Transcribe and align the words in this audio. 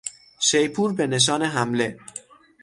شیپور 0.39 0.93
به 0.93 1.07
نشان 1.07 1.41
حمله 1.41 1.97